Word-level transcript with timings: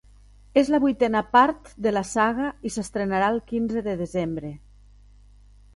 És 0.61 0.69
la 0.75 0.79
vuitena 0.83 1.21
part 1.35 1.69
de 1.87 1.91
la 1.93 2.03
saga 2.13 2.49
i 2.69 2.73
s’estrenarà 2.77 3.29
el 3.35 3.39
quinze 3.53 3.85
de 3.91 3.95
desembre. 4.05 4.53